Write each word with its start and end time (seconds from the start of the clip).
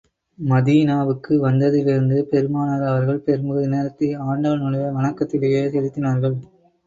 மதீனாவுக்கு 0.39 1.33
வந்ததிலிருந்து 1.43 2.17
பெருமானார் 2.21 2.85
அவர்கள், 2.85 3.21
பெரும்பகுதி 3.27 3.67
நேரத்தை 3.67 4.09
ஆண்டவனுடைய 4.29 4.87
வணக்கத்திலேயே 4.97 5.63
செலுத்தினார்கள். 5.75 6.37